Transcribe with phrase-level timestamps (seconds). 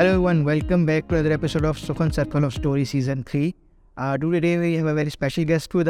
[0.00, 3.22] Hello everyone, hello one welcome back to other episode of Sukhan circle of story season
[3.26, 3.50] three
[4.32, 5.86] today day he very special guest with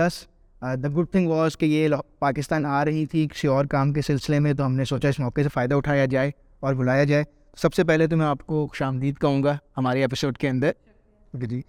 [0.83, 4.39] the good thing واس کہ یہ پاکستان آ رہی تھی کسی اور کام کے سلسلے
[4.47, 7.25] میں تو ہم نے سوچا اس موقع سے فائدہ اٹھایا جائے اور بلایا جائے
[7.63, 11.41] سب سے پہلے تو میں آپ کو خوش آمدید کہوں گا ہمارے ایپیسوڈ کے اندر
[11.45, 11.61] جی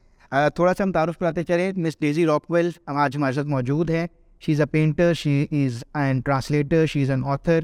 [0.56, 4.06] تھوڑا سا ہم تعارف کراتے چلیں مس ڈیزی راک ویل آج ہمارے ساتھ موجود ہیں
[4.46, 7.64] she is a painter she is an translator she is an author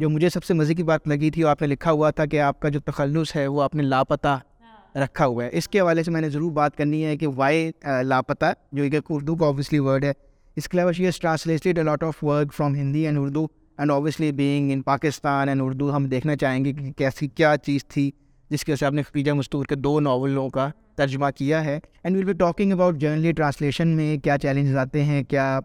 [0.00, 2.24] جو مجھے سب سے مزے کی بات لگی تھی وہ آپ نے لکھا ہوا تھا
[2.26, 4.28] کہ آپ کا جو تخلص ہے وہ آپ نے لاپتہ
[4.64, 7.26] ہاں۔ رکھا ہوا ہے اس کے حوالے سے میں نے ضرور بات کرنی ہے کہ
[7.36, 7.70] وائی
[8.04, 10.12] لاپتہ جو ایک اردو کا آبویسلی ورڈ ہے
[10.56, 13.46] اس کے علاوہ she's translated a lot of word from Hindi and Urdu
[13.78, 17.84] and obviously being in Pakistan and Urdu ہم دیکھنا چاہیں گے کہ کیسی کیا چیز
[17.88, 18.10] تھی
[18.50, 21.78] جس کی وجہ سے آپ نے خیجہ مستور کے دو ناولوں کا ترجمہ کیا ہے
[22.02, 25.58] and we'll be talking about journey translation میں کیا چیلنجز آتے ہیں کیا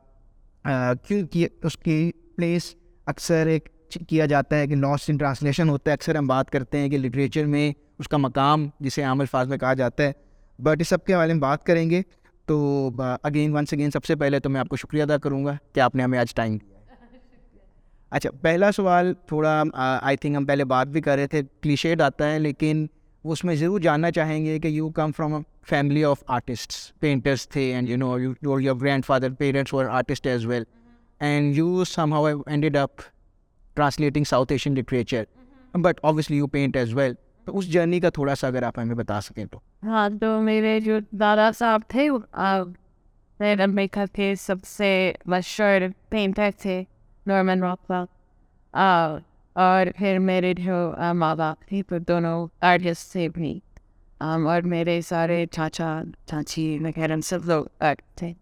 [1.08, 1.22] کیوں
[1.66, 2.00] اس کی
[2.36, 2.74] پلیس
[3.06, 3.68] اکثر ایک
[4.08, 6.98] کیا جاتا ہے کہ لاسٹ ان ٹرانسلیشن ہوتا ہے اکثر ہم بات کرتے ہیں کہ
[6.98, 10.12] لٹریچر میں اس کا مقام جسے عام الفاظ میں کہا جاتا ہے
[10.64, 12.02] بٹ اس سب کے حوالے میں بات کریں گے
[12.48, 12.90] تو
[13.24, 15.80] اگین ونس اگین سب سے پہلے تو میں آپ کو شکریہ ادا کروں گا کہ
[15.80, 16.76] آپ نے ہمیں آج ٹائم دیا
[18.18, 22.32] اچھا پہلا سوال تھوڑا آئی تھنک ہم پہلے بات بھی کر رہے تھے کلیشیڈ آتا
[22.32, 22.86] ہے لیکن
[23.24, 27.48] وہ اس میں ضرور جاننا چاہیں گے کہ you come from family of artist painters
[27.50, 30.64] تھے and you know you your grandfather parents اور artist as well
[31.28, 33.02] and you somehow ended up
[33.78, 35.24] translating South Asian literature
[35.84, 37.14] but obviously you paint as well
[37.46, 40.80] تو اس journey کا تھوڑا سا اگر آپ ہمیں بتا سکیں تو ہاں تو میرے
[40.86, 42.08] جو دادا صاحب تھے
[43.64, 44.90] امریکہ تھے سب سے
[45.34, 46.82] مشہور پینٹر تھے
[47.28, 48.04] نورمن روکلا
[49.68, 50.76] اور پھر میرے جو
[51.22, 52.36] ماں باپ تھے تو دونوں
[52.72, 53.58] آرٹسٹ تھے بھی
[54.46, 55.94] اور میرے سارے چاچا
[56.30, 58.34] چاچی وغیرہ سب لوگ آرٹ تھے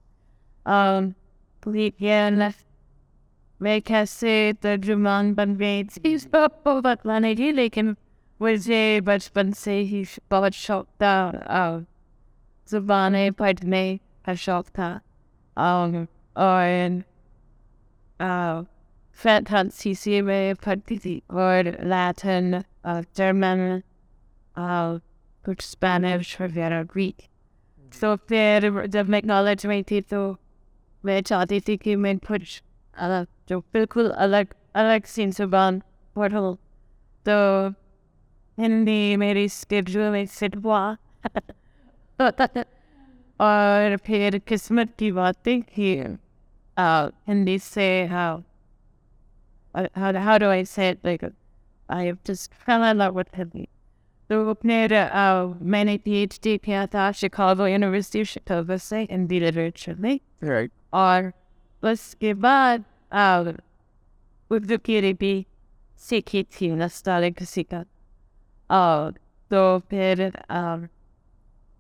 [3.64, 7.94] میں کیسے ترجمان بن گئی تھی اس پہ پکوان نہیں تھی لیکن
[8.39, 11.78] مجھے بچپن سے ہی بہت شوق تھا
[12.72, 13.86] زبانیں پڑھنے
[14.25, 14.97] کا شوق تھا
[16.34, 17.00] اور
[19.74, 22.53] سی سی میں پڑھتی تھی اور لیٹن
[23.18, 23.59] جرمن
[25.46, 27.22] کچھ اسپینش وغیرہ گریک
[28.00, 30.31] تو پھر جب میں کالج میں تھی تو
[31.03, 32.62] میں چاہتی تھی کہ میں کچھ
[33.03, 34.47] الگ جو بالکل الگ
[34.81, 35.79] الگ سین زبان
[36.13, 36.53] پڑھو
[37.25, 37.33] تو
[38.57, 40.94] ہندی میری اسکیڈول میں فٹ ہوا
[43.47, 45.97] اور پھر قسمت کی باتیں کی
[47.28, 48.06] ہندی سے
[54.31, 54.75] تو اپنے
[55.62, 59.39] میں نے پی ایچ ڈی کیا تھا شکاگو یونیورسٹی شکاگو سے ہندی
[60.00, 60.56] میں
[61.06, 61.23] اور
[61.91, 62.79] اس کے بعد
[63.22, 63.46] اور
[64.51, 65.41] اردو کی ریپی
[66.09, 66.68] سیکھی تھی
[67.38, 67.81] کسی کا
[68.79, 69.06] اور
[69.50, 69.59] تو
[69.90, 70.13] پھر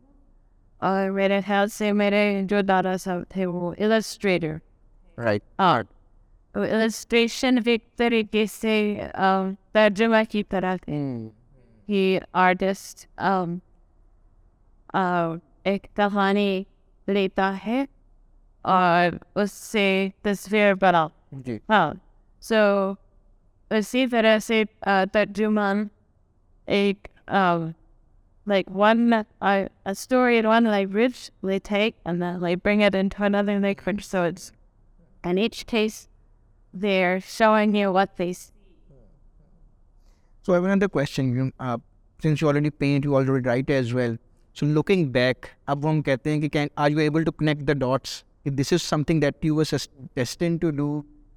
[0.89, 3.73] اور میرے خیال سے میرے جو دادا صاحب تھے وہ
[6.59, 8.73] ایک طریقے سے
[9.73, 10.75] ترجمہ کی طرح
[11.88, 13.05] کہ آرٹسٹ
[15.69, 16.51] ایک تخانے
[17.07, 17.79] لیتا ہے
[18.75, 19.01] اور
[19.41, 19.85] اس سے
[20.23, 21.07] تصویر بڑا
[21.45, 21.91] جی ہاں
[22.49, 22.55] سو
[23.75, 24.63] اسی طرح سے
[25.13, 25.87] ترجمان
[26.77, 27.07] ایک
[28.47, 31.31] like one story one like reach
[31.69, 34.21] take and like bring like friend so
[35.35, 36.07] each case
[36.81, 37.01] they
[37.37, 38.31] showing you what they
[40.45, 41.49] saw I want the question
[42.23, 44.15] since you already paint you already write as well
[44.59, 48.23] so looking back اب ہم کہتے ہیں کہ are you able to connect the dots
[48.59, 51.01] this is something that you was destined to do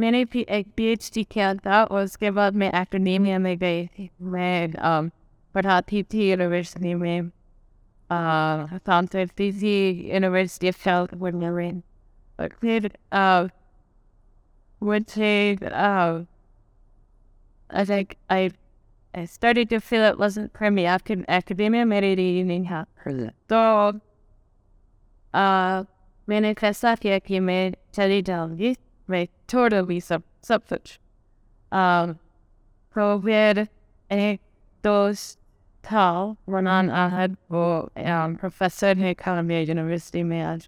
[0.00, 3.38] میں نے بھی ایک P H D کیا تھا اور اس کے بعد میں اکیڈیمیا
[3.46, 4.66] میں گئی تھی میں
[5.52, 7.20] پڑھاتی تھی یونیورسٹی میں
[8.88, 9.72] کام کرتی تھی
[10.12, 10.86] یونیورسٹی آف
[11.34, 11.70] میں
[12.36, 12.86] اور پھر
[21.26, 22.82] اکیڈیمیا لیے نہیں ہے
[23.48, 23.62] تو
[26.28, 28.72] میں نے فیصلہ کیا کہ میں چلی جاؤں گی
[29.10, 30.98] میں چھوڑو بھی سب سب کچھ
[34.14, 34.40] ایک
[34.84, 35.38] دوست
[35.86, 36.08] تھا
[36.52, 37.64] رونان احد وہ
[37.94, 39.12] پروفیسر ہیں
[39.48, 40.66] یونیورسٹی میں آج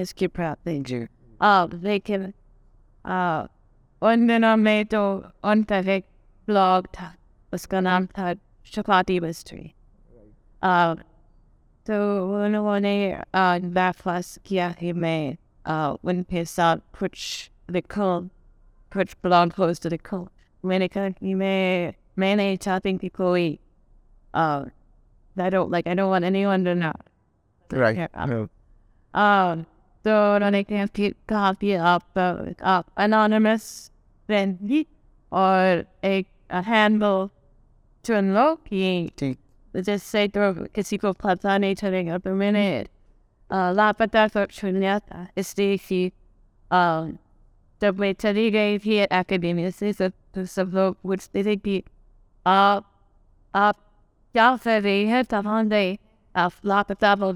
[0.00, 0.80] اس کی پراپی
[1.40, 1.98] آئے
[4.08, 5.00] ان دنوں میں تو
[5.50, 5.98] ان طرح
[6.46, 7.10] بلاگ تھا
[7.54, 8.32] اس کا نام تھا
[8.74, 9.66] شفاطی بسٹری
[10.70, 10.96] اور
[11.86, 11.94] تو
[12.36, 12.96] ان لوگوں نے
[13.74, 15.20] برفاس کیا کہ میں
[15.66, 17.02] ان پہ ساتھ
[17.74, 18.18] لکھو
[18.94, 19.48] کچھ پلان
[20.68, 23.54] میں نے کہا کہ میں میں نہیں چاہتی کوئی
[24.42, 24.66] اور
[30.02, 33.62] تو انہوں نے کہا پھر کہا بھی آپ آپ انانومس
[34.30, 34.82] بھی
[35.40, 36.28] اور ایک
[36.66, 37.26] ہینڈ بول
[38.06, 39.06] چن لو کہ
[39.86, 40.40] جس سے تو
[40.74, 42.66] کسی کو پتہ نہیں چلے گا تو میں نے
[43.50, 44.70] لاپتہ کر کر
[45.06, 46.08] تھا اس اس لیے کہ
[46.70, 47.10] کہ
[47.80, 51.54] جب میں میں چلی گئی تھی سے سب سب لوگ پوچھتے تھے
[52.44, 52.84] آپ آپ
[53.58, 53.76] آپ
[54.32, 55.94] کیا کیا رہی گئے گئے
[56.68, 57.28] لاپتہ ہو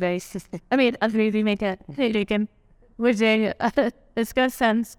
[0.70, 2.44] امیر انگریزی لیکن
[3.06, 3.50] مجھے
[4.36, 4.96] کا sense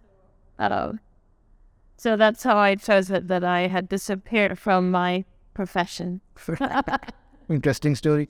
[2.04, 5.22] so that's how I I chose that head from my
[5.56, 6.16] profession
[7.50, 8.25] interesting story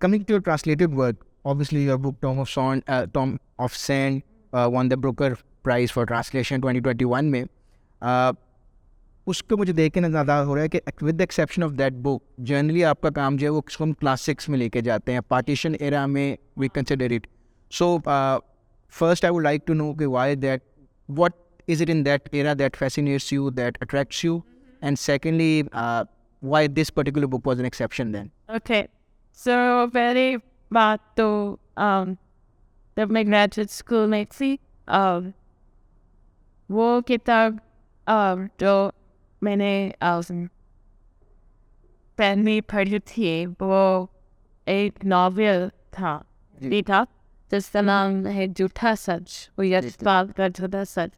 [0.00, 4.22] coming to your your translated work, obviously book Tom Tom of Sand, uh, of Sand
[4.52, 8.32] uh, won the Sand Prize for Translation 2021 for uh,
[9.30, 12.22] اس کو مجھے دیکھ کے نظر ہو رہا ہے کہ with exception of that book
[12.50, 15.74] generally آپ کا کام جو ہے وہ ہم کلاسکس میں لے کے جاتے ہیں پارٹیشن
[15.80, 16.28] ایرا میں
[16.60, 17.26] we consider it
[17.78, 17.88] so
[18.98, 20.62] first I would like to know کہ why that
[21.18, 21.36] what
[21.70, 24.38] is it in that era that fascinates you that attracts you
[24.80, 25.62] and secondly
[26.50, 28.82] why this particular book was an exception then okay
[29.44, 29.52] so
[29.92, 30.36] پہلی
[30.74, 31.24] بات تو
[32.96, 34.56] جب میں graduate school میں تھی
[36.78, 37.58] وہ کتاب
[38.60, 38.72] جو
[39.46, 39.76] میں نے
[42.16, 43.28] پہنی پڑھی تھی
[43.60, 43.82] وہ
[44.74, 46.18] ایک ناول تھا
[46.70, 47.08] لیٹاپ
[47.52, 51.14] جس کا نام ہے جھوٹا سچ اس وقت کا جھوٹا سچ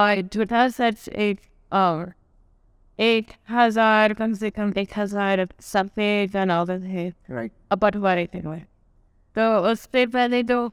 [0.00, 1.36] اور جھوٹا سچ ایک
[1.84, 2.04] اور
[3.06, 6.00] ایک ہزار کم سے کم ایک ہزار سب
[6.46, 7.08] ناول ہے
[7.80, 8.58] بٹوارے پٹوارے میں
[9.34, 10.66] تو اس سے پہلے تو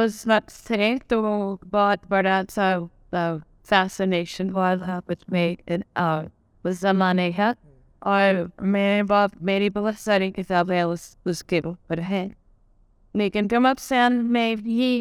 [0.02, 1.20] اس وقت سے تو
[1.72, 2.74] بہت بڑا سا
[3.68, 7.52] فیسنیشن ہوا تھا کچھ میں اس زمانے کا
[8.12, 8.34] اور
[9.40, 12.28] میری بہت ساری کتابیں اس اس کے اوپر ہیں
[13.18, 14.98] صرف پہلا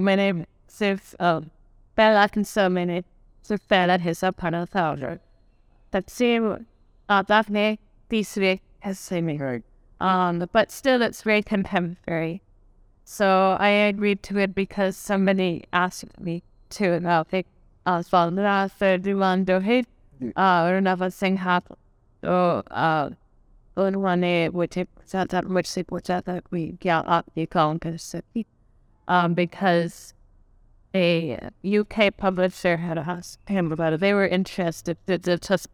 [0.00, 0.90] میں نے
[3.42, 4.92] صرف پہلا حصہ پڑھا تھا
[8.10, 8.54] تیسرے
[8.88, 9.38] حصے میں
[13.06, 13.26] سو
[13.60, 15.28] ایڈ ویڈ ٹو ایٹ بیس ہم
[16.76, 16.84] ٹو
[18.10, 18.38] سوال
[20.72, 21.66] رنوت سن ہاتھ
[23.74, 24.74] بوٹے بوٹ
[25.66, 26.16] سے پوچھا
[31.64, 32.22] یو کب
[32.56, 35.66] سیم ویٹرسٹس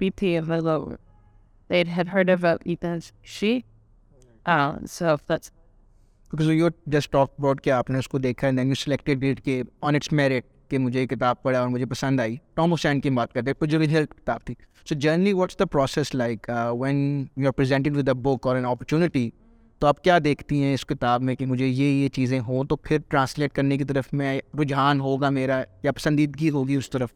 [6.32, 9.18] because you just talk about کہ آپ نے اس کو دیکھا and then you selected
[9.20, 12.72] that کے آن اٹس میرٹ کہ مجھے یہ کتاب پڑھا اور مجھے پسند آئی ٹام
[12.72, 14.54] حسین کی بات کرتے ہیں جو ریزل کتاب تھی
[14.88, 16.96] so generally what's the process like when
[17.36, 19.28] you are presented with a book or an opportunity
[19.78, 22.76] تو آپ کیا دیکھتی ہیں اس کتاب میں کہ مجھے یہ یہ چیزیں ہوں تو
[22.76, 27.10] پھر ٹرانسلیٹ کرنے کی طرف میں رجحان ہوگا میرا یا پسندیدگی ہوگی اس طرف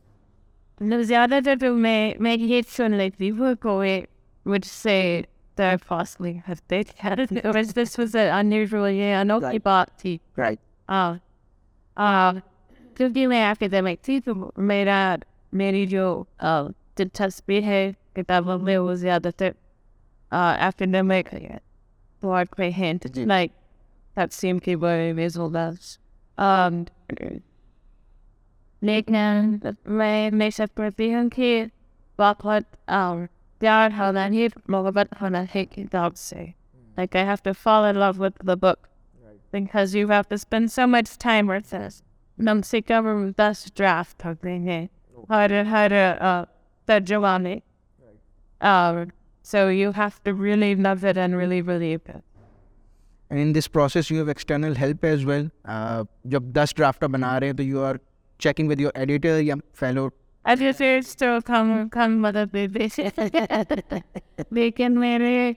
[0.81, 4.01] مطلب زیادہ تر تو میں میں یہ سن لیتی ہوں کوئی
[4.47, 4.99] مجھ سے
[5.57, 6.43] کیونکہ
[14.67, 14.85] میں
[16.99, 19.51] دلچسپی ہے کتابوں میں وہ زیادہ تر
[24.17, 25.29] تقسیم کے بے میں
[32.17, 33.23] باق اور
[33.61, 36.55] Yeah, and I need Mohammed and I hate Dabsi.
[36.97, 38.89] Like, I have to fall in love with the book
[39.53, 42.03] because you have to spend so much time with this.
[42.41, 44.91] Namsi cover best draft of the name.
[45.29, 46.19] Hide it, hide it,
[46.87, 47.63] the Jawani.
[49.43, 52.25] So you have to really love it and really believe it.
[53.31, 55.51] And in this process, you have external help as well.
[55.65, 57.99] Uh, when you're dust drafter, you are
[58.39, 60.13] checking with your editor, your fellow
[64.51, 65.53] لیکن میرے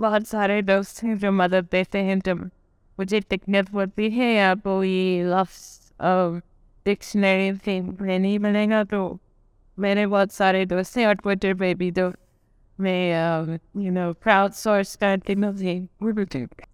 [0.00, 2.36] بہت سارے دوست ہیں جو مدد دیتے ہیں جب
[2.98, 3.20] مجھے
[3.74, 4.90] پڑتی ہے یا کوئی
[5.30, 5.92] لفظ
[6.86, 7.50] ڈکشنری
[8.00, 9.00] نہیں بنے گا تو
[9.84, 12.08] میرے بہت سارے دوست ہیں اور ٹویٹر پہ بھی تو
[12.78, 13.12] میں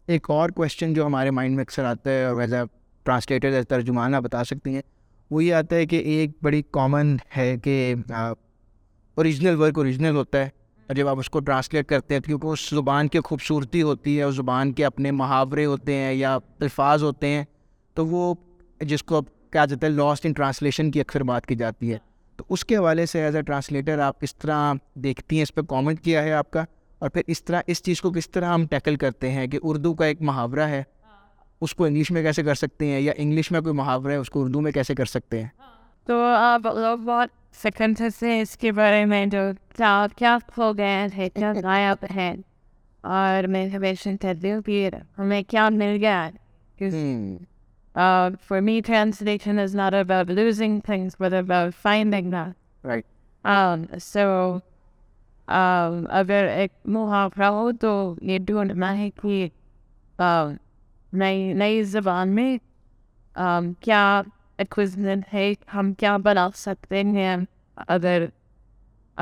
[0.08, 4.74] ایک اور کوشچن جو ہمارے مائنڈ میں اکثر آتا ہے اور ویز اے بتا سکتی
[4.74, 4.82] ہیں
[5.32, 7.76] وہ یہ آتا ہے کہ ایک بڑی کامن ہے کہ
[8.12, 10.48] اوریجنل ورک اوریجنل ہوتا ہے
[10.86, 14.22] اور جب آپ اس کو ٹرانسلیٹ کرتے ہیں کیونکہ اس زبان کی خوبصورتی ہوتی ہے
[14.22, 17.44] اس زبان کے اپنے محاورے ہوتے ہیں یا الفاظ ہوتے ہیں
[17.94, 18.34] تو وہ
[18.90, 21.98] جس کو اب کیا جاتا ہے لاسٹ ان ٹرانسلیشن کی اکثر بات کی جاتی ہے
[22.36, 24.72] تو اس کے حوالے سے ایز اے ٹرانسلیٹر آپ کس طرح
[25.04, 26.64] دیکھتی ہیں اس پہ کامنٹ کیا ہے آپ کا
[27.00, 29.94] اور پھر اس طرح اس چیز کو کس طرح ہم ٹیکل کرتے ہیں کہ اردو
[30.00, 30.82] کا ایک محاورہ ہے
[31.62, 34.30] اس کو انگلش میں کیسے کر سکتے ہیں یا انگلش میں کوئی محاورہ ہے اس
[34.30, 35.48] کو اردو میں کیسے کر سکتے ہیں
[36.06, 37.28] تو آپ لوگ بہت
[37.60, 39.40] سیکنڈ سے اس کے بارے میں جو
[39.76, 42.32] کیا کیا ہو گیا ہے کیا غائب ہے
[43.18, 44.88] اور میں ہمیشہ کرتی ہوں کہ
[45.18, 46.28] ہمیں کیا مل گیا
[48.48, 54.28] for me translation is not about losing things but about finding not so
[56.20, 57.94] اگر ایک محاورہ ہو تو
[58.30, 59.46] یہ ڈھونڈنا ہے کہ
[61.20, 62.56] نئی نئی زبان میں
[63.84, 64.02] کیا
[64.58, 67.36] ایکسمنٹ ہے ہم کیا بنا سکتے ہیں
[67.86, 68.24] اگر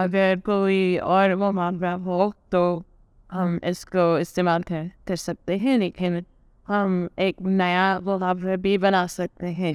[0.04, 2.61] اگر کوئی اور وہ معاملہ ہو تو
[3.35, 6.18] ہم اس کو استعمال کر کر سکتے ہیں لیکن
[6.68, 9.73] ہم ایک نیا محاورہ بھی بنا سکتے ہیں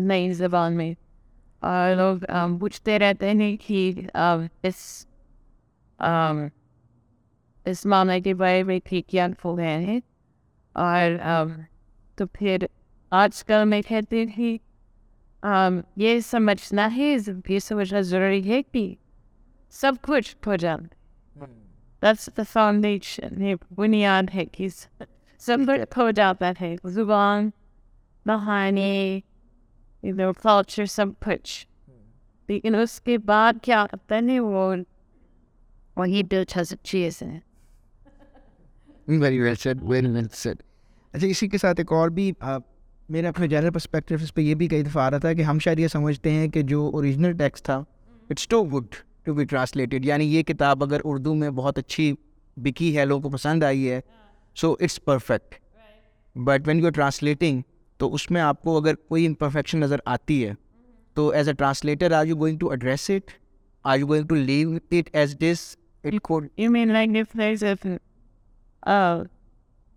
[0.00, 0.92] نئی زبان میں
[1.68, 2.18] اور لوگ
[2.60, 3.92] پوچھتے رہتے ہیں کہ
[4.68, 4.84] اس
[7.70, 9.98] اس معاملے کے بارے میں ٹھیک یا ہو ہیں
[10.84, 11.50] اور um,
[12.16, 12.64] تو پھر
[13.20, 14.56] آج کل میں کہتی تھی
[16.02, 18.82] یہ سمجھنا ہے بھی سمجھنا ضروری ہے کہ
[19.80, 24.68] سب کچھ ہو جاتا ہے بنیاد ہے کہ
[26.98, 27.50] زبان
[28.26, 28.92] بہانے
[30.42, 31.56] کلچر سب کچھ
[32.48, 33.84] لیکن اس کے بعد کیا
[34.20, 34.72] ہے وہ
[35.96, 37.38] وہی دلچسپ چیز ہے
[41.12, 42.30] اچھا اسی کے ساتھ ایک اور بھی
[43.10, 45.58] میرا اپنے جنرل پرسپیکٹو اس پہ یہ بھی کئی دفعہ آ رہا تھا کہ ہم
[45.64, 47.76] شاید یہ سمجھتے ہیں کہ جو اوریجنل ٹیکسٹ تھا
[48.30, 48.62] it's too
[49.22, 52.12] too good be یعنی یہ کتاب اگر اردو میں بہت اچھی
[52.62, 54.00] بکی ہے لوگوں کو پسند آئی ہے
[54.60, 55.54] so it's perfect
[56.48, 57.60] but when you are translating
[57.98, 60.52] تو اس میں آپ کو اگر کوئی امپرفیکشن نظر آتی ہے
[61.14, 63.30] تو as a translator are you going to address it
[63.90, 65.76] are you going to leave it as this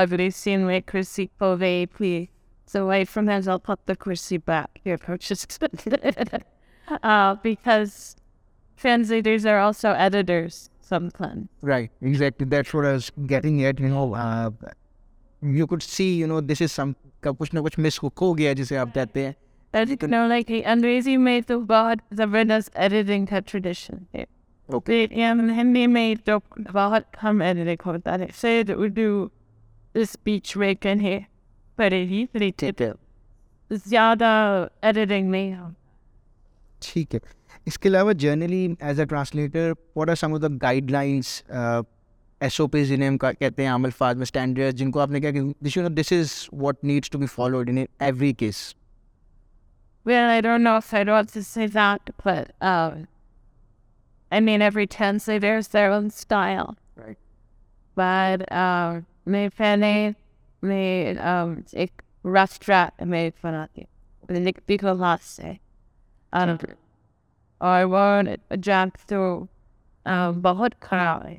[0.00, 0.90] Angrezi میں
[21.48, 23.42] تو بہت زبردستی
[28.66, 29.28] تو
[30.02, 31.18] اس بیچ میں کنہیں
[31.76, 34.26] پڑے ہی ریٹیبل زیادہ
[34.86, 35.70] ایڈیٹنگ نہیں ہم
[36.86, 37.20] ٹھیک ہے
[37.66, 40.46] اس کے علاوہ generally as a translator what are some of the
[40.90, 45.10] guidelines S O P جنہیں ہم کہتے ہیں عام الفاظ میں اسٹینڈرڈ جن کو آپ
[45.10, 48.72] نے کہا کہ this is what needs to be followed in every case
[50.08, 52.98] Well, I don't know if I'd want to say that, but um,
[54.36, 56.68] I mean, every translator has their own style.
[57.06, 57.16] Right.
[58.02, 58.92] But uh,
[59.32, 59.92] میرے پہلے
[60.62, 60.84] میں
[61.82, 62.02] ایک
[62.34, 63.82] رفٹرا میری فناتی
[64.82, 65.52] کو last سے
[67.68, 68.04] اور وہ
[69.08, 69.20] تو
[70.42, 71.34] بہت خراب ہے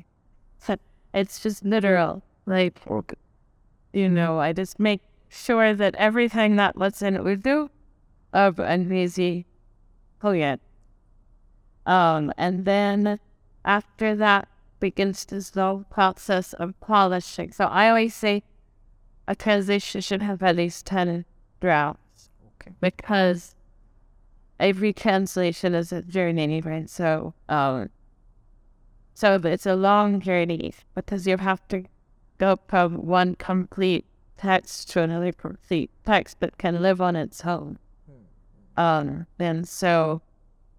[1.20, 2.18] it's literal
[2.50, 2.78] like
[3.98, 5.00] you know I جس make
[5.48, 5.96] that that that
[6.32, 6.60] everything
[7.20, 7.56] Urdu
[8.44, 9.30] اب انگریزی
[10.24, 10.54] ہو گیا
[12.42, 13.06] اینڈ دین
[13.76, 14.14] آفٹر
[14.80, 16.30] پیس لو پاک
[17.58, 20.14] آئی وی سیلس
[24.60, 27.16] ایوری کنسلشن اسرنی سر
[27.48, 31.56] اوس a long journey with you Hare
[33.08, 34.02] one complete
[34.46, 34.96] آنس
[37.44, 37.56] او
[39.04, 39.14] نو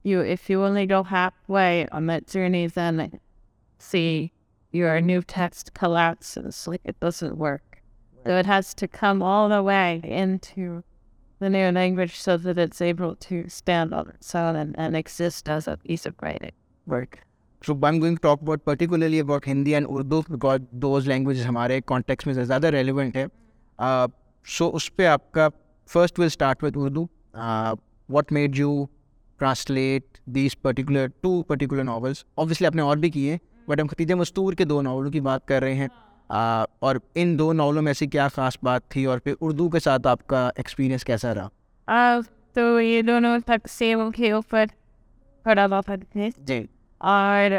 [0.06, 1.86] یو ایف یو ویل نیٹ ہائی
[2.34, 2.78] جرنی اس
[3.84, 5.22] ہمارے
[21.86, 23.26] کانٹیکس میں زیادہ ریلیونٹ ہے
[24.58, 25.48] سو اس پہ آپ کا
[25.94, 27.06] first will start with Urdu
[28.14, 28.72] what made you
[29.40, 33.38] translate these particular to particular novels obviously آپ نے اور بھی کیے ہیں
[33.70, 35.98] بٹ ہم ختیجہ مستور کے دو ناولوں کی بات کر رہے ہیں ہاں۔
[36.62, 39.80] آ, اور ان دو ناولوں میں سے کیا خاص بات تھی اور پھر اردو کے
[39.86, 41.48] ساتھ آپ کا ایکسپیرینس کیسا رہا
[41.88, 42.20] آ,
[42.54, 44.66] تو یہ دونوں تقسیموں کے اوپر
[45.44, 45.96] پڑھا ہوا تھا
[46.50, 46.60] جی
[47.14, 47.50] اور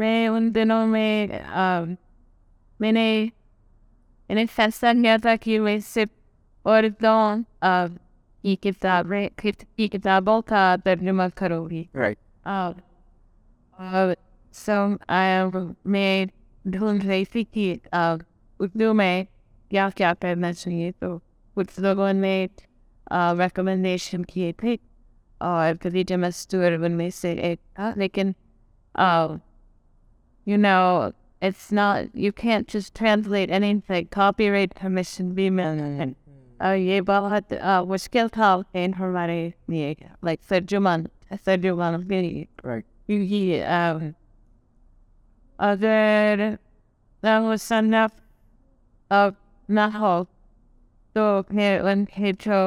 [0.00, 1.26] میں ان دنوں میں
[2.80, 3.04] میں نے
[4.28, 7.42] میں نے فیصلہ کیا تھا کہ میں صرف اور دون
[8.42, 9.12] کی کتاب
[9.76, 12.18] کی کتابوں کا ترجمہ کروں گی right.
[12.56, 12.72] اور
[14.54, 19.22] سم آئی میرفی تھی اردو میں
[19.70, 21.16] کیا کیا کرنا چاہیے تو
[21.54, 22.34] کچھ لوگوں نے
[23.38, 24.74] ریکمینڈیشن کیے تھے
[25.48, 25.74] اور
[26.26, 28.32] اسٹور میں سے ایک تھا لیکن
[30.46, 30.78] یو نو
[31.40, 35.02] اٹس نا یو کینتھ لیٹ اینک تھا پی ویٹ ہمیں
[35.34, 37.52] بھی ملیں گے یہ بہت
[37.88, 38.54] مشکل تھا
[38.98, 41.04] ہمارے لیے لائک سرجو مان
[41.44, 42.12] سرجمانٹ
[43.06, 43.64] کیونکہ
[45.70, 46.40] اگر
[47.22, 47.94] نہ وہ سن
[52.18, 52.58] ہنٹو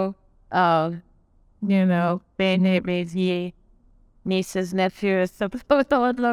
[4.27, 5.43] نیسرس نیوز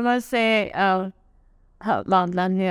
[0.05, 0.69] مسے
[2.07, 2.71] لانے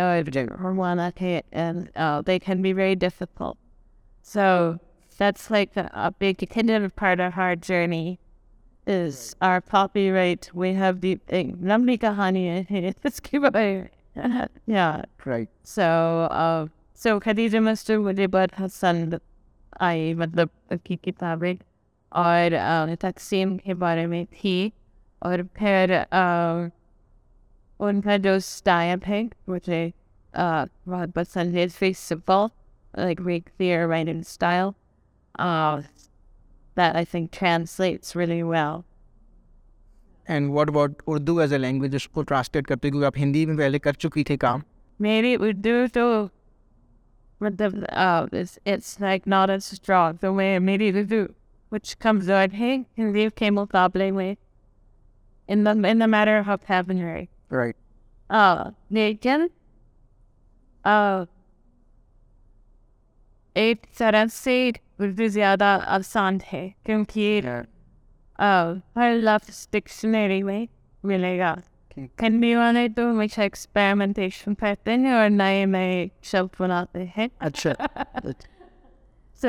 [2.27, 3.57] دے can be very difficult
[4.33, 4.43] so
[5.19, 5.73] that's دائک
[6.99, 8.15] further hard journey
[11.57, 12.49] لمبی کہانی
[13.03, 13.81] اس کے بارے
[14.67, 15.37] میں
[17.71, 19.13] اس مجھے بہت پسند
[19.85, 21.53] آئی مطلب کی کتابیں
[22.19, 24.57] اور تقسیم کے بارے میں تھی
[25.27, 25.93] اور پھر
[27.87, 29.87] ان کا جو اسٹائپ ہے مجھے
[30.37, 31.67] بہت پسند ہے
[31.97, 34.67] سپلک ویکر وائن style
[36.75, 38.85] that I think translates really well.
[40.27, 41.91] And what about Urdu as a language?
[41.99, 44.63] Usko translate karte kyunki aap Hindi mein pehle kar chuki thi kaam.
[44.99, 46.31] Maybe Urdu to
[47.37, 47.67] but the
[48.01, 51.33] uh, it's, it's like not as strong the way maybe Urdu,
[51.69, 54.07] which comes out hey Hindi came with doubly
[55.47, 57.29] in the in the matter of vocabulary.
[57.49, 57.75] Right.
[58.29, 59.49] Uh, Nathan.
[60.83, 61.25] Uh.
[63.55, 64.79] It's that I said.
[65.03, 67.41] Urdu زیادہ آسان ہے کیونکہ
[68.95, 70.65] ہر لفظ dictionary میں
[71.07, 71.53] ملے گا
[72.17, 77.73] کھنڈی والے تو ہمیشہ ایکسپیریمنٹیشن کرتے ہیں اور نئے نئے شبد بناتے ہیں اچھا
[79.41, 79.47] سو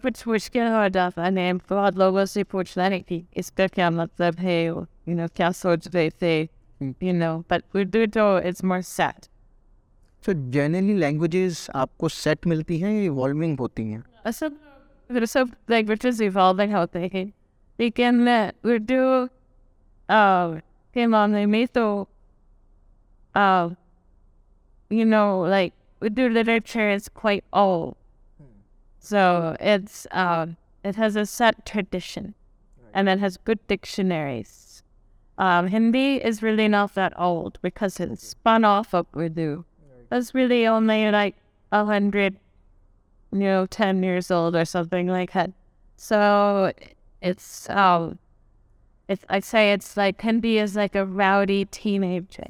[0.02, 4.40] کچھ مشکل ہو جاتا ہے بہت لوگوں سے پوچھنا نہیں کہ اس کا کیا مطلب
[4.42, 4.80] ہے یو
[5.18, 6.32] نو کیا سوچ رہے تھے
[6.80, 9.26] یو نو بٹ اردو تو it's more set
[10.26, 14.00] so generally languages آپ کو سیٹ ملتی ہیں یا ایوالونگ ہوتی ہیں
[14.32, 14.48] اصل
[15.28, 15.90] سب لائک
[16.72, 17.24] ہوتے ہیں
[17.78, 18.28] لیکن
[18.64, 19.26] اردو
[20.94, 21.82] کے معاملے میں تو
[24.96, 26.58] you know like wait due
[29.08, 29.18] so
[29.74, 32.26] it's it has a tradition
[32.92, 34.64] and it has good dictionaries
[35.72, 38.30] Hindi is spun off of Urdu.
[38.42, 38.94] پان of
[40.46, 41.34] only like
[41.78, 42.36] a hundred
[43.40, 45.50] you know, 10 years old or something like that.
[45.96, 46.72] So
[47.22, 48.18] it's, um,
[49.08, 52.46] it's, I'd say it's like, can be as like a rowdy teenager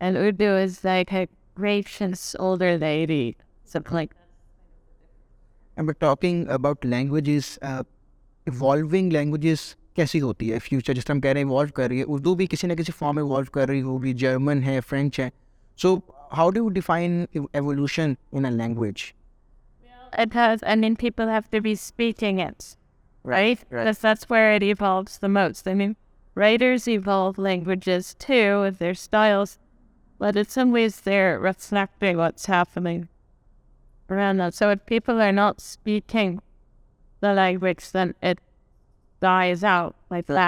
[0.00, 4.18] and Urdu is like a gracious older lady, something like that.
[5.76, 7.82] And we're talking about languages, uh,
[8.46, 11.98] evolving languages کیسی ہوتی ہے future جس طرح ہم کہہ رہے ہیں evolve کر رہی
[11.98, 15.18] ہے اردو بھی کسی نہ کسی فارم میں ایوالو کر رہی ہوگی جرمن ہے فرینچ
[15.20, 15.28] ہے
[15.82, 15.94] so
[16.36, 19.02] how do define evolution in a language
[20.18, 25.18] at his N people he be اسپیگ at F
[25.74, 25.92] then
[26.36, 27.88] riders E ball language
[28.28, 29.56] there styles
[30.20, 32.50] but some ways there what's neck what's
[34.90, 36.34] Vipul are not اسپیگ
[37.22, 38.40] the language at
[39.22, 40.40] the us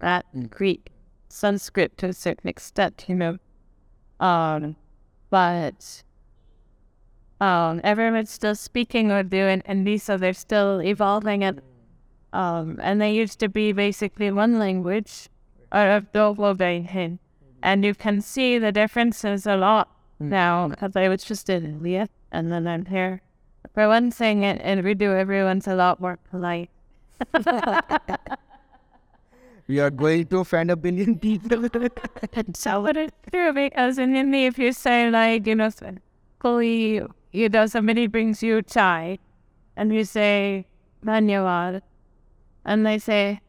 [0.00, 0.90] put
[1.32, 2.04] Sanskrit
[2.46, 3.10] leaks date
[5.32, 6.04] bits
[7.40, 9.10] Erie vehicle
[11.02, 11.32] all
[13.76, 15.10] basically one language
[15.70, 15.86] or
[37.36, 39.18] you know, somebody brings you chai
[39.76, 40.64] and you say,
[41.04, 41.82] Dhanyawad.
[42.64, 43.40] And they say,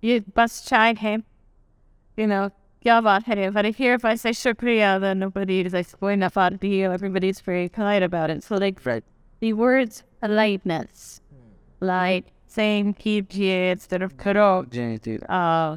[0.00, 1.18] You bus chai hai.
[2.16, 2.50] You know,
[2.82, 3.50] kya baat hai?
[3.50, 6.90] But here, if I say shukriya, then nobody is like going up out to you.
[6.90, 8.42] Everybody's very polite about it.
[8.44, 9.04] So, like, right.
[9.40, 11.20] the words politeness,
[11.80, 14.66] like saying kijiye instead of karo,
[15.28, 15.76] uh,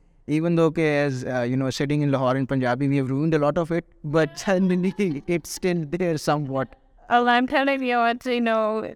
[0.27, 3.57] Even though, okay, as uh, sitting in Lahore in Punjabi, we have ruined a lot
[3.57, 6.75] of it, but suddenly it's still there somewhat.
[7.09, 8.95] Oh, I'm telling you what, the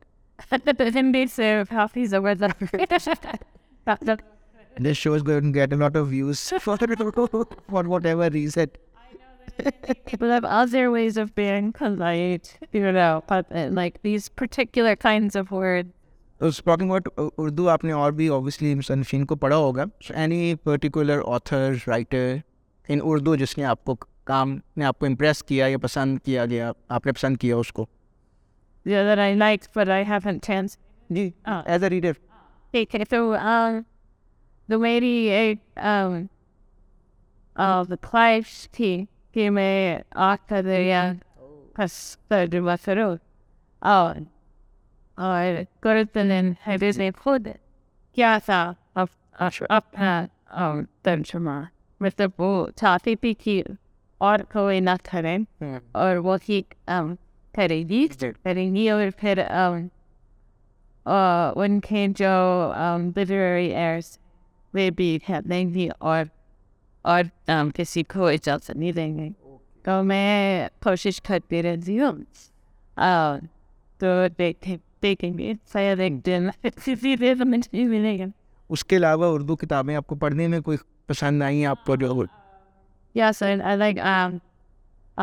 [0.50, 2.44] Hindi serve half these words.
[4.78, 6.76] This show is going to get a lot of views for
[7.68, 8.70] whatever reason.
[10.06, 15.84] People have other ways of being polite, but uh, like these particular kinds of words
[16.43, 22.36] Urdu آپ نے اور بھی obviously مصنفین کو پڑھا ہوگا any particular author writer
[22.88, 23.95] in Urdu جس نے آپ کو
[24.30, 27.71] کام نے آپ کو امپریس کیا یا پسند کیا گیا آپ نے پسند کیا اس
[27.71, 27.86] کو
[42.69, 44.24] میں
[45.23, 46.51] اور قرۃ الن
[46.97, 47.47] نے خود
[48.15, 48.62] کیا تھا
[49.67, 50.25] اپنا
[51.04, 51.60] ترجمہ
[52.01, 52.51] مطلب وہ
[52.82, 53.62] چاہتی تھی کہ
[54.28, 55.38] اور کوئی نہ کریں
[55.91, 59.39] اور وہ کھریدی جی۔ کریں گی اور پھر
[61.06, 62.34] ان کے جو
[63.15, 64.17] لٹریری ایئرس
[64.73, 65.17] وہ بھی
[65.49, 66.23] دیں گی اور
[67.13, 67.23] اور
[67.75, 69.30] کسی کو اجازت نہیں دیں گے
[69.86, 72.19] تو میں کوشش کرتی رہتی ہوں
[73.99, 74.75] تو دیکھیں
[75.06, 76.50] دیکھیں گے سید ایک دن
[77.96, 78.26] ملے گا
[78.76, 80.78] اس کے علاوہ اردو کتابیں آپ کو پڑھنے میں کوئی
[81.13, 82.24] پسند آئی ہیں آپ کو جو
[83.20, 84.32] یا سر لائک um,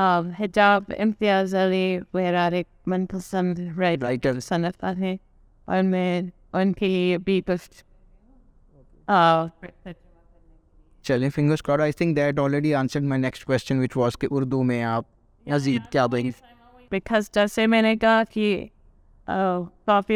[0.02, 5.14] um, حجاب امتیاز علی وغیرہ ایک من پسند رائٹر صنعت ہے
[5.74, 6.10] اور میں
[6.60, 7.40] ان کی لیے بھی
[11.08, 14.62] چلیں fingers car I think that already answer my next question which was کہ اردو
[14.72, 15.06] میں آپ
[15.54, 16.30] مزید کیا بھائی
[16.90, 18.44] بیکاز جیسے میں نے کہا کہ
[19.28, 20.10] جس آپ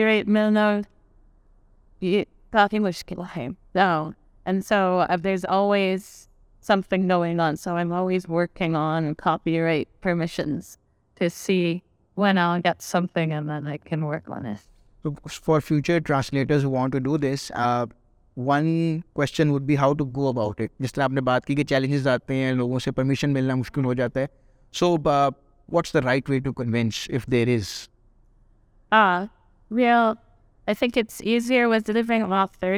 [21.12, 24.27] نے بات کی کہ چیلنجز آتے ہیں لوگوں سے پرمیشن ملنا مشکل ہو جاتا ہے
[24.79, 24.97] so
[25.73, 26.38] what's the right way
[27.33, 27.69] there is
[28.96, 30.14] well
[30.68, 32.76] E think it's easier ways Leone after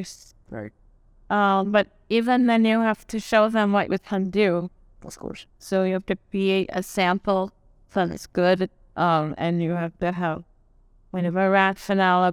[1.72, 2.80] but even نین یو
[3.12, 5.24] ہی شو زم white ویت
[5.62, 6.64] so you he P
[7.02, 7.46] امپل
[7.94, 9.76] sun scan you
[10.18, 10.36] have
[11.16, 12.30] ہی نا red فنال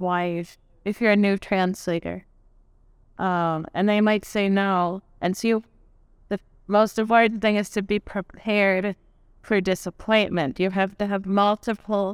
[0.00, 2.16] white if you nutri انگر
[3.74, 5.58] and I مائ so and save
[6.68, 8.84] ملسٹ if wide دنس to be پہ here
[9.48, 12.12] for dish اپنمینٹ you have have millet if hall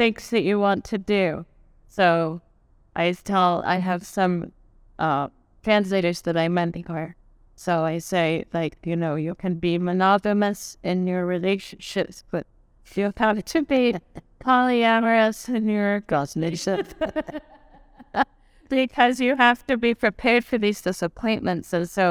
[0.00, 0.98] you want to
[1.96, 2.02] so
[3.00, 4.30] L I have some
[5.64, 6.90] friends dining
[7.64, 8.22] so ایسے
[8.54, 10.58] like you know you can be م نا famous
[10.90, 12.98] in your ریلشنشنیش
[19.22, 20.86] you have to be prefer فی دیس
[21.42, 22.06] منسل so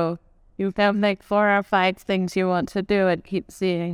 [0.60, 3.22] you have like four or five things you want to wait
[3.62, 3.94] ہین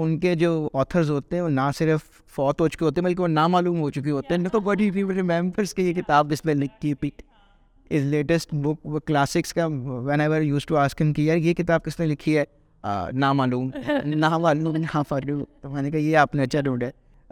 [0.00, 0.50] ان کے جو
[0.80, 2.00] authors ہوتے ہیں وہ نہ صرف
[2.34, 5.12] فوت ہو چکے ہوتے ہیں بلکہ وہ نامعلوم ہو چکے ہوتے ہیں تو بڑی فیو
[5.14, 7.10] ریمبرس کہ یہ کتاب اس میں لکھی پی
[7.94, 9.66] از لیٹسٹ بک وہ کلاسکس کا
[10.04, 12.44] whenever use to asking کی یار یہ کتاب کس نے لکھی ہے
[13.12, 13.70] نامعلوم
[14.04, 16.86] نامعلوم نہ فالو تو میں نے کہا یہ آپ نے اچھا ڈھونڈا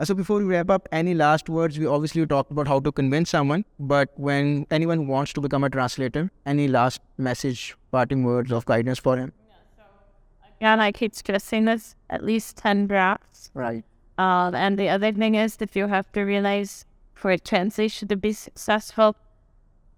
[0.09, 3.31] so before you wrap up any last words we obviously talk about how to convince
[3.51, 8.69] someone but when anyone wants to become a translator any last message parting words of
[8.69, 9.29] guidance for him
[10.61, 13.15] at least then برا
[14.57, 16.73] and the other thing is you realize
[17.23, 19.11] for it translation to be successful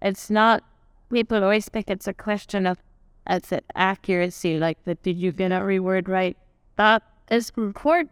[0.07, 0.61] it's not
[1.09, 6.35] people ways packs a کوشچنٹس اٹریسی like do gain are reward right
[7.31, 7.51] this
[7.83, 8.03] for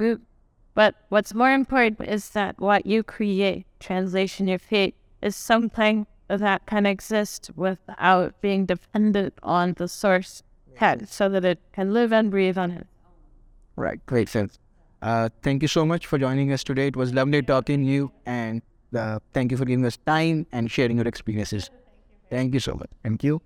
[0.75, 3.53] but what more in for it اسٹ what you کی
[3.87, 4.73] transaction if
[5.25, 6.03] us something
[6.65, 10.41] کن ایکزس ویت آؤ بیگ dead on the source
[10.79, 11.21] right
[13.83, 17.39] ر thank you so much for joining us today was لملی
[17.73, 18.95] talking you and
[19.33, 21.53] thank you for giving time and sharing your experience
[22.29, 23.37] thank you so much thank you